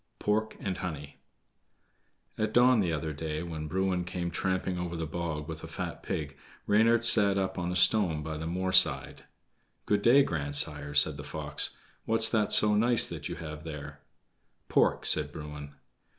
Pork 0.17 0.57
and 0.59 0.79
Honey 0.79 1.19
At 2.35 2.53
dawn 2.53 2.79
the 2.79 2.91
other 2.91 3.13
day, 3.13 3.43
when 3.43 3.67
Bruin 3.67 4.03
came 4.03 4.31
tramping 4.31 4.79
over 4.79 4.95
the 4.95 5.05
bog 5.05 5.47
with 5.47 5.63
a 5.63 5.67
fat 5.67 6.01
pig, 6.01 6.35
Reynard 6.65 7.05
sat 7.05 7.37
up 7.37 7.59
on 7.59 7.71
a 7.71 7.75
stone 7.75 8.23
by 8.23 8.37
the 8.37 8.47
moor 8.47 8.71
side. 8.71 9.25
"Good 9.85 10.01
day, 10.01 10.23
grandsire," 10.23 10.95
said 10.95 11.17
the 11.17 11.23
fox. 11.23 11.75
"What's 12.05 12.29
that 12.29 12.51
so 12.51 12.73
nice 12.73 13.05
that 13.05 13.29
you 13.29 13.35
have 13.35 13.63
there?" 13.63 13.99
"Pork," 14.69 15.05
said 15.05 15.31
Bruin. 15.31 15.75